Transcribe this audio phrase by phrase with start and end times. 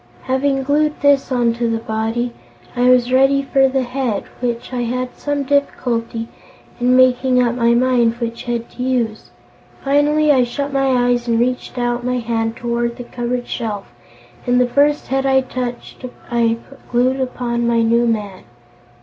[0.23, 2.33] Having glued this onto the body,
[2.75, 6.27] I was ready for the head, and I had some difficulty
[6.79, 9.29] in making up my mind which head to use.
[9.83, 13.93] Finally I shut my eyes and reached out my hand toward the cupboard shelf,
[14.47, 16.57] and the first head I touched I
[16.89, 18.45] glued upon my new man."